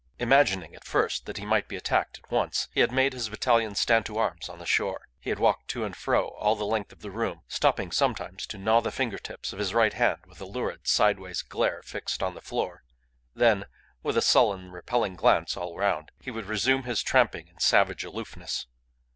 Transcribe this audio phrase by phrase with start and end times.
[0.17, 3.75] Imagining at first that he might be attacked at once, he had made his battalion
[3.75, 5.05] stand to arms on the shore.
[5.19, 8.81] He walked to and fro all the length of the room, stopping sometimes to gnaw
[8.81, 12.41] the finger tips of his right hand with a lurid sideways glare fixed on the
[12.41, 12.81] floor;
[13.35, 13.65] then,
[14.01, 18.65] with a sullen, repelling glance all round, he would resume his tramping in savage aloofness.